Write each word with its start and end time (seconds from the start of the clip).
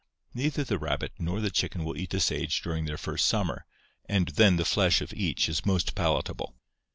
Neither 0.33 0.63
the 0.63 0.79
rabbit 0.79 1.11
nor 1.19 1.41
the 1.41 1.51
chicken 1.51 1.83
will 1.85 1.95
eat 1.95 2.09
the 2.09 2.19
sage 2.19 2.63
during 2.63 2.85
their 2.85 2.97
first 2.97 3.27
summer 3.27 3.67
and 4.09 4.29
then 4.29 4.55
the 4.55 4.65
flesh 4.65 4.99
of 4.99 5.13
each 5.13 5.47
is 5.47 5.63
most 5.63 5.93
palatable. 5.93 6.55